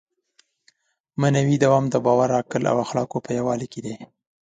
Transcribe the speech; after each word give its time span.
معنوي 1.21 1.55
دوام 1.63 1.85
د 1.89 1.95
باور، 2.05 2.29
عقل 2.39 2.63
او 2.71 2.77
اخلاقو 2.85 3.17
په 3.25 3.29
یووالي 3.37 3.67
کې 3.73 3.79
دی. 3.85 3.95